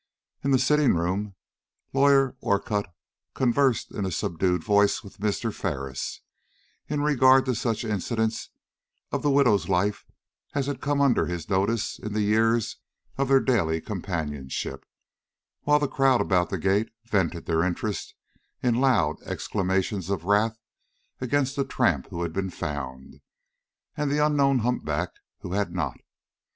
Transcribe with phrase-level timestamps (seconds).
[0.43, 1.35] In the sitting room
[1.93, 2.87] Lawyer Orcutt
[3.35, 5.53] conversed in a subdued voice with Mr.
[5.53, 6.21] Ferris,
[6.87, 8.49] in regard to such incidents
[9.11, 10.07] of the widow's life
[10.55, 12.77] as had come under his notice in the years
[13.19, 14.87] of their daily companionship,
[15.65, 18.15] while the crowd about the gate vented their interest
[18.63, 20.57] in loud exclamations of wrath
[21.19, 23.21] against the tramp who had been found,
[23.95, 25.09] and the unknown humpback
[25.41, 25.97] who had not.